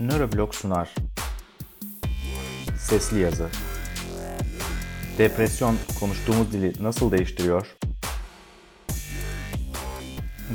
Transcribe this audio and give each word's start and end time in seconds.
Nöroblog 0.00 0.54
sunar. 0.54 0.94
Sesli 2.78 3.20
yazı. 3.20 3.48
Depresyon 5.18 5.76
konuştuğumuz 6.00 6.52
dili 6.52 6.72
nasıl 6.82 7.12
değiştiriyor? 7.12 7.76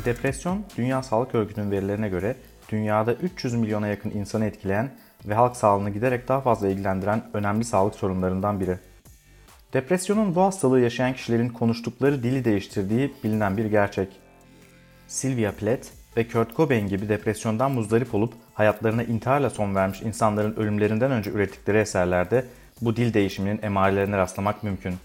Depresyon, 0.06 0.66
Dünya 0.78 1.04
Sağlık 1.04 1.36
Örgütü'nün 1.36 1.72
verilerine 1.72 2.10
göre 2.10 2.36
dünyada 2.70 3.14
300 3.14 3.54
milyona 3.54 3.88
yakın 3.88 4.10
insanı 4.10 4.46
etkileyen 4.46 4.96
ve 5.26 5.34
halk 5.34 5.56
sağlığını 5.56 5.90
giderek 5.90 6.28
daha 6.28 6.42
fazla 6.42 6.70
ilgilendiren 6.70 7.30
önemli 7.34 7.64
sağlık 7.66 7.96
sorunlarından 7.96 8.60
biri. 8.60 8.78
Depresyonun 9.74 10.36
bu 10.36 10.42
hastalığı 10.42 10.80
yaşayan 10.80 11.14
kişilerin 11.14 11.50
konuştukları 11.50 12.24
dili 12.24 12.46
değiştirdiği 12.46 13.14
bilinen 13.24 13.58
bir 13.58 13.66
gerçek. 13.66 14.10
Sylvia 15.08 15.52
Plath 15.52 16.01
ve 16.18 16.28
Kurt 16.28 16.56
Cobain 16.56 16.88
gibi 16.88 17.10
depresyondan 17.10 17.72
muzdarip 17.72 18.16
olup 18.16 18.34
hayatlarına 18.54 19.04
intiharla 19.04 19.50
son 19.50 19.76
vermiş 19.76 20.02
insanların 20.02 20.56
ölümlerinden 20.56 21.12
önce 21.12 21.32
ürettikleri 21.32 21.78
eserlerde 21.78 22.46
bu 22.82 22.96
dil 22.96 23.14
değişiminin 23.14 23.60
emarelerine 23.64 24.18
rastlamak 24.18 24.64
mümkün. 24.64 24.96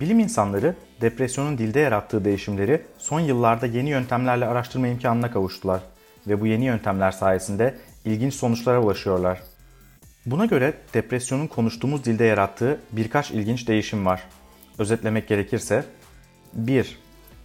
Bilim 0.00 0.18
insanları 0.18 0.74
depresyonun 1.00 1.58
dilde 1.58 1.80
yarattığı 1.80 2.24
değişimleri 2.24 2.82
son 2.98 3.20
yıllarda 3.20 3.66
yeni 3.66 3.90
yöntemlerle 3.90 4.46
araştırma 4.46 4.88
imkanına 4.88 5.30
kavuştular 5.30 5.80
ve 6.26 6.40
bu 6.40 6.46
yeni 6.46 6.64
yöntemler 6.64 7.10
sayesinde 7.10 7.74
ilginç 8.04 8.34
sonuçlara 8.34 8.82
ulaşıyorlar. 8.82 9.40
Buna 10.26 10.46
göre 10.46 10.74
depresyonun 10.94 11.46
konuştuğumuz 11.46 12.04
dilde 12.04 12.24
yarattığı 12.24 12.80
birkaç 12.92 13.30
ilginç 13.30 13.68
değişim 13.68 14.06
var. 14.06 14.22
Özetlemek 14.78 15.28
gerekirse 15.28 15.84
1. 16.52 16.98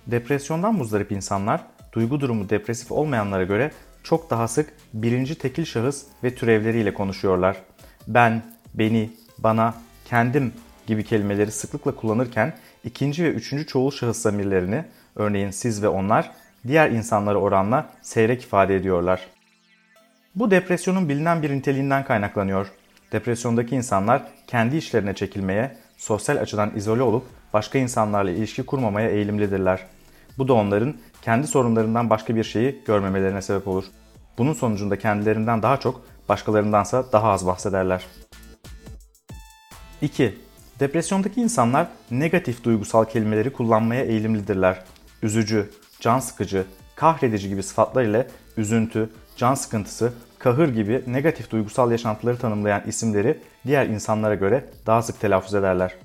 Depresyondan 0.08 0.76
muzdarip 0.76 1.12
insanlar 1.12 1.62
duygu 1.94 2.22
durumu 2.22 2.50
depresif 2.50 2.92
olmayanlara 2.92 3.44
göre 3.44 3.72
çok 4.04 4.30
daha 4.30 4.48
sık 4.48 4.74
birinci 4.94 5.36
tekil 5.36 5.66
şahıs 5.66 6.04
ve 6.24 6.36
türevleriyle 6.36 6.94
konuşuyorlar. 6.94 7.58
Ben, 8.08 8.44
beni, 8.74 9.10
bana, 9.38 9.74
kendim 10.06 10.54
gibi 10.88 11.04
kelimeleri 11.04 11.52
sıklıkla 11.52 11.96
kullanırken 11.96 12.54
ikinci 12.84 13.24
ve 13.24 13.30
üçüncü 13.30 13.68
çoğul 13.68 13.92
şahıs 13.92 14.18
zamirlerini, 14.22 14.86
örneğin 15.16 15.52
siz 15.52 15.84
ve 15.84 15.88
onlar, 15.88 16.32
diğer 16.68 16.92
insanlara 16.92 17.38
oranla 17.38 17.90
seyrek 18.02 18.44
ifade 18.44 18.76
ediyorlar. 18.76 19.28
Bu 20.36 20.52
depresyonun 20.52 21.10
bilinen 21.10 21.42
bir 21.42 21.50
niteliğinden 21.50 22.06
kaynaklanıyor. 22.06 22.68
Depresyondaki 23.12 23.76
insanlar 23.76 24.24
kendi 24.48 24.78
işlerine 24.78 25.14
çekilmeye, 25.14 25.78
sosyal 25.98 26.38
açıdan 26.38 26.72
izole 26.76 27.02
olup 27.02 27.26
başka 27.54 27.80
insanlarla 27.80 28.32
ilişki 28.32 28.64
kurmamaya 28.64 29.10
eğilimlidirler. 29.10 29.80
Bu 30.38 30.48
da 30.48 30.54
onların 30.54 30.96
kendi 31.24 31.48
sorunlarından 31.48 32.10
başka 32.10 32.36
bir 32.36 32.44
şeyi 32.44 32.82
görmemelerine 32.86 33.42
sebep 33.42 33.68
olur. 33.68 33.86
Bunun 34.38 34.54
sonucunda 34.54 35.00
kendilerinden 35.00 35.62
daha 35.64 35.80
çok, 35.80 36.02
başkalarındansa 36.30 37.12
daha 37.12 37.32
az 37.32 37.48
bahsederler. 37.48 38.06
2. 40.02 40.38
Depresyondaki 40.80 41.42
insanlar 41.42 41.88
negatif 42.12 42.64
duygusal 42.64 43.06
kelimeleri 43.06 43.54
kullanmaya 43.54 44.06
eğilimlidirler. 44.06 44.84
Üzücü, 45.24 45.70
can 46.00 46.20
sıkıcı, 46.20 46.66
kahredici 46.96 47.50
gibi 47.50 47.64
sıfatlar 47.64 48.04
ile 48.04 48.28
üzüntü, 48.58 49.10
can 49.38 49.54
sıkıntısı, 49.54 50.14
kahır 50.40 50.70
gibi 50.70 51.04
negatif 51.08 51.52
duygusal 51.52 51.92
yaşantıları 51.92 52.38
tanımlayan 52.38 52.82
isimleri 52.88 53.42
diğer 53.66 53.86
insanlara 53.86 54.36
göre 54.36 54.66
daha 54.86 55.02
sık 55.02 55.20
telaffuz 55.20 55.56
ederler. 55.56 55.96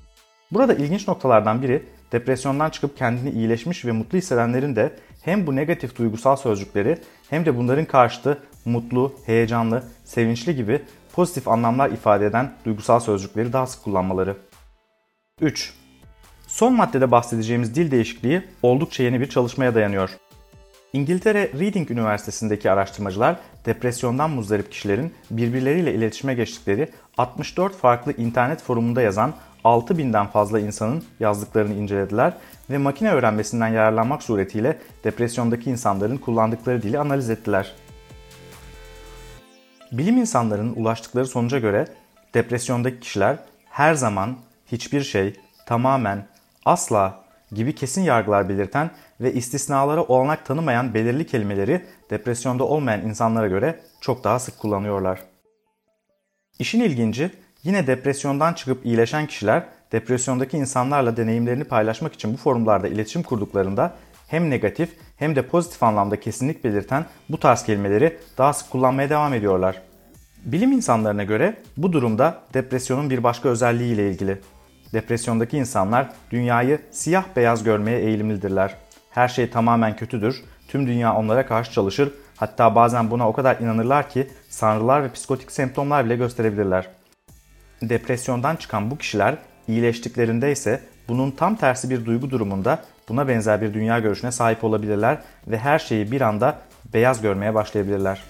Burada 0.50 0.74
ilginç 0.74 1.08
noktalardan 1.08 1.62
biri 1.62 1.82
depresyondan 2.12 2.70
çıkıp 2.70 2.96
kendini 2.96 3.30
iyileşmiş 3.30 3.84
ve 3.84 3.92
mutlu 3.92 4.18
hissedenlerin 4.18 4.76
de 4.76 4.92
hem 5.22 5.46
bu 5.46 5.56
negatif 5.56 5.98
duygusal 5.98 6.36
sözcükleri 6.36 6.98
hem 7.30 7.46
de 7.46 7.56
bunların 7.56 7.84
karşıtı 7.84 8.38
mutlu, 8.64 9.14
heyecanlı, 9.26 9.84
sevinçli 10.04 10.56
gibi 10.56 10.82
pozitif 11.12 11.48
anlamlar 11.48 11.90
ifade 11.90 12.26
eden 12.26 12.52
duygusal 12.64 13.00
sözcükleri 13.00 13.52
daha 13.52 13.66
sık 13.66 13.84
kullanmaları. 13.84 14.36
3. 15.40 15.74
Son 16.46 16.72
maddede 16.72 17.10
bahsedeceğimiz 17.10 17.74
dil 17.74 17.90
değişikliği 17.90 18.42
oldukça 18.62 19.02
yeni 19.02 19.20
bir 19.20 19.28
çalışmaya 19.28 19.74
dayanıyor. 19.74 20.10
İngiltere 20.92 21.50
Reading 21.60 21.90
Üniversitesi'ndeki 21.90 22.70
araştırmacılar 22.70 23.36
depresyondan 23.66 24.30
muzdarip 24.30 24.72
kişilerin 24.72 25.14
birbirleriyle 25.30 25.94
iletişime 25.94 26.34
geçtikleri 26.34 26.88
64 27.18 27.76
farklı 27.76 28.12
internet 28.12 28.62
forumunda 28.62 29.02
yazan 29.02 29.34
6000'den 29.68 30.26
fazla 30.26 30.60
insanın 30.60 31.04
yazdıklarını 31.20 31.74
incelediler 31.74 32.32
ve 32.70 32.78
makine 32.78 33.10
öğrenmesinden 33.12 33.68
yararlanmak 33.68 34.22
suretiyle 34.22 34.78
depresyondaki 35.04 35.70
insanların 35.70 36.16
kullandıkları 36.16 36.82
dili 36.82 36.98
analiz 36.98 37.30
ettiler. 37.30 37.72
Bilim 39.92 40.16
insanlarının 40.16 40.74
ulaştıkları 40.76 41.26
sonuca 41.26 41.58
göre 41.58 41.88
depresyondaki 42.34 43.00
kişiler 43.00 43.38
her 43.70 43.94
zaman, 43.94 44.36
hiçbir 44.66 45.02
şey, 45.02 45.36
tamamen, 45.66 46.26
asla 46.64 47.24
gibi 47.52 47.74
kesin 47.74 48.02
yargılar 48.02 48.48
belirten 48.48 48.90
ve 49.20 49.32
istisnalara 49.32 50.02
olanak 50.02 50.46
tanımayan 50.46 50.94
belirli 50.94 51.26
kelimeleri 51.26 51.86
depresyonda 52.10 52.64
olmayan 52.64 53.00
insanlara 53.00 53.48
göre 53.48 53.80
çok 54.00 54.24
daha 54.24 54.38
sık 54.38 54.58
kullanıyorlar. 54.58 55.20
İşin 56.58 56.80
ilginci 56.80 57.30
yine 57.68 57.86
depresyondan 57.86 58.52
çıkıp 58.52 58.86
iyileşen 58.86 59.26
kişiler 59.26 59.62
depresyondaki 59.92 60.56
insanlarla 60.56 61.16
deneyimlerini 61.16 61.64
paylaşmak 61.64 62.14
için 62.14 62.32
bu 62.32 62.36
forumlarda 62.36 62.88
iletişim 62.88 63.22
kurduklarında 63.22 63.94
hem 64.28 64.50
negatif 64.50 64.90
hem 65.16 65.36
de 65.36 65.42
pozitif 65.42 65.82
anlamda 65.82 66.20
kesinlik 66.20 66.64
belirten 66.64 67.04
bu 67.28 67.40
tarz 67.40 67.62
kelimeleri 67.62 68.18
daha 68.38 68.52
sık 68.52 68.70
kullanmaya 68.70 69.10
devam 69.10 69.34
ediyorlar. 69.34 69.82
Bilim 70.44 70.72
insanlarına 70.72 71.24
göre 71.24 71.56
bu 71.76 71.92
durumda 71.92 72.40
depresyonun 72.54 73.10
bir 73.10 73.22
başka 73.22 73.48
özelliği 73.48 73.94
ile 73.94 74.10
ilgili. 74.10 74.40
Depresyondaki 74.92 75.58
insanlar 75.58 76.10
dünyayı 76.30 76.80
siyah 76.90 77.24
beyaz 77.36 77.64
görmeye 77.64 78.00
eğilimlidirler. 78.00 78.74
Her 79.10 79.28
şey 79.28 79.50
tamamen 79.50 79.96
kötüdür, 79.96 80.44
tüm 80.68 80.86
dünya 80.86 81.14
onlara 81.14 81.46
karşı 81.46 81.72
çalışır, 81.72 82.12
hatta 82.36 82.74
bazen 82.74 83.10
buna 83.10 83.28
o 83.28 83.32
kadar 83.32 83.58
inanırlar 83.58 84.10
ki 84.10 84.28
sanrılar 84.48 85.02
ve 85.04 85.12
psikotik 85.12 85.52
semptomlar 85.52 86.04
bile 86.04 86.16
gösterebilirler. 86.16 86.97
Depresyondan 87.82 88.56
çıkan 88.56 88.90
bu 88.90 88.98
kişiler 88.98 89.36
iyileştiklerinde 89.68 90.52
ise 90.52 90.80
bunun 91.08 91.30
tam 91.30 91.56
tersi 91.56 91.90
bir 91.90 92.04
duygu 92.04 92.30
durumunda 92.30 92.82
buna 93.08 93.28
benzer 93.28 93.62
bir 93.62 93.74
dünya 93.74 93.98
görüşüne 93.98 94.32
sahip 94.32 94.64
olabilirler 94.64 95.18
ve 95.46 95.58
her 95.58 95.78
şeyi 95.78 96.12
bir 96.12 96.20
anda 96.20 96.58
beyaz 96.94 97.22
görmeye 97.22 97.54
başlayabilirler. 97.54 98.22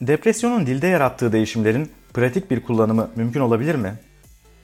Depresyonun 0.00 0.66
dilde 0.66 0.86
yarattığı 0.86 1.32
değişimlerin 1.32 1.92
pratik 2.14 2.50
bir 2.50 2.62
kullanımı 2.62 3.10
mümkün 3.16 3.40
olabilir 3.40 3.74
mi? 3.74 3.94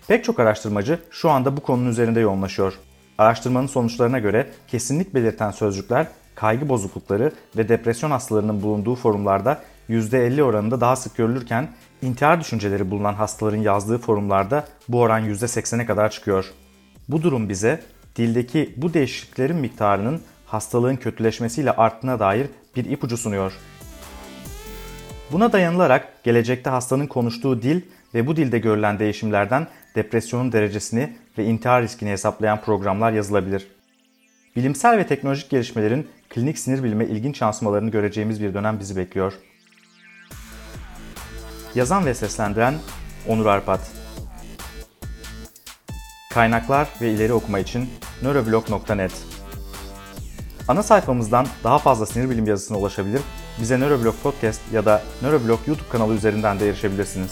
Pek 0.08 0.24
çok 0.24 0.40
araştırmacı 0.40 0.98
şu 1.10 1.30
anda 1.30 1.56
bu 1.56 1.60
konunun 1.60 1.90
üzerinde 1.90 2.20
yoğunlaşıyor. 2.20 2.74
Araştırmanın 3.18 3.66
sonuçlarına 3.66 4.18
göre 4.18 4.46
kesinlik 4.68 5.14
belirten 5.14 5.50
sözcükler 5.50 6.06
kaygı 6.34 6.68
bozuklukları 6.68 7.32
ve 7.56 7.68
depresyon 7.68 8.10
hastalarının 8.10 8.62
bulunduğu 8.62 8.94
forumlarda 8.94 9.62
%50 9.90 10.42
oranında 10.42 10.80
daha 10.80 10.96
sık 10.96 11.16
görülürken 11.16 11.68
intihar 12.02 12.40
düşünceleri 12.40 12.90
bulunan 12.90 13.14
hastaların 13.14 13.62
yazdığı 13.62 13.98
forumlarda 13.98 14.64
bu 14.88 15.00
oran 15.00 15.24
%80'e 15.24 15.86
kadar 15.86 16.10
çıkıyor. 16.10 16.52
Bu 17.08 17.22
durum 17.22 17.48
bize 17.48 17.82
dildeki 18.16 18.74
bu 18.76 18.94
değişikliklerin 18.94 19.56
miktarının 19.56 20.22
hastalığın 20.46 20.96
kötüleşmesiyle 20.96 21.72
arttığına 21.72 22.20
dair 22.20 22.46
bir 22.76 22.84
ipucu 22.84 23.16
sunuyor. 23.16 23.52
Buna 25.32 25.52
dayanılarak 25.52 26.24
gelecekte 26.24 26.70
hastanın 26.70 27.06
konuştuğu 27.06 27.62
dil 27.62 27.80
ve 28.14 28.26
bu 28.26 28.36
dilde 28.36 28.58
görülen 28.58 28.98
değişimlerden 28.98 29.66
depresyonun 29.94 30.52
derecesini 30.52 31.16
ve 31.38 31.44
intihar 31.44 31.82
riskini 31.82 32.10
hesaplayan 32.10 32.60
programlar 32.60 33.12
yazılabilir. 33.12 33.66
Bilimsel 34.56 34.98
ve 34.98 35.06
teknolojik 35.06 35.50
gelişmelerin 35.50 36.08
klinik 36.30 36.58
sinir 36.58 36.82
bilime 36.82 37.06
ilginç 37.06 37.40
yansımalarını 37.40 37.90
göreceğimiz 37.90 38.42
bir 38.42 38.54
dönem 38.54 38.80
bizi 38.80 38.96
bekliyor. 38.96 39.32
Yazan 41.74 42.06
ve 42.06 42.14
seslendiren 42.14 42.74
Onur 43.28 43.46
Arpat 43.46 43.80
Kaynaklar 46.30 46.88
ve 47.00 47.10
ileri 47.10 47.32
okuma 47.32 47.58
için 47.58 47.90
nöroblog.net 48.22 49.12
Ana 50.68 50.82
sayfamızdan 50.82 51.46
daha 51.64 51.78
fazla 51.78 52.06
sinir 52.06 52.30
bilim 52.30 52.46
yazısına 52.46 52.78
ulaşabilir, 52.78 53.20
bize 53.60 53.78
Nöroblog 53.78 54.14
Podcast 54.22 54.60
ya 54.72 54.84
da 54.84 55.02
Nöroblog 55.22 55.60
YouTube 55.66 55.88
kanalı 55.88 56.14
üzerinden 56.14 56.60
de 56.60 56.68
erişebilirsiniz. 56.68 57.30